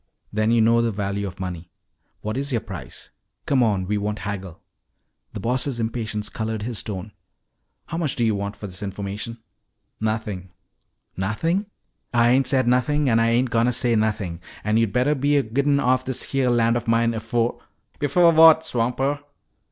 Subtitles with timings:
[0.33, 1.69] "Then you know the value of money.
[2.21, 3.11] What is your price?
[3.45, 4.59] Come on, we won't haggle."
[5.33, 7.11] The Boss' impatience colored his tone.
[7.85, 9.37] "How much do you want for this information?"
[9.99, 10.49] "Nothin'!"
[11.15, 11.67] "Nothing?"
[12.15, 14.39] "Ah ain't said nothin' an' Ah ain't a goin' to say nothin'.
[14.63, 17.61] An' yo' bettah be a gittin' offen this heah land of mine afo'"
[17.99, 19.19] "Before what, swamper?"